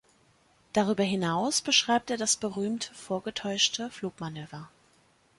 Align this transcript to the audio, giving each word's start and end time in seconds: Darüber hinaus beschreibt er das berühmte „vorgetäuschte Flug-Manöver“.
Darüber 0.73 1.03
hinaus 1.03 1.61
beschreibt 1.61 2.09
er 2.09 2.17
das 2.17 2.35
berühmte 2.35 2.91
„vorgetäuschte 2.91 3.91
Flug-Manöver“. 3.91 4.67